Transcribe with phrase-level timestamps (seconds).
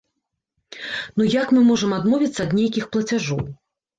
[1.19, 3.45] Ну як мы можам адмовіцца ад нейкіх плацяжоў?